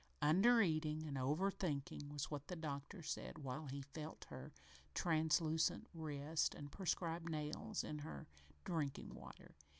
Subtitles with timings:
[0.23, 4.51] "Under eating and over thinking" was what the doctor said while he felt her
[4.95, 8.25] translucent wrist and prescribed nails in her
[8.63, 9.53] drinking water.